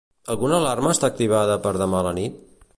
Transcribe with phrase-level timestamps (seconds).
[0.35, 2.45] Alguna alarma està activada per demà a la nit?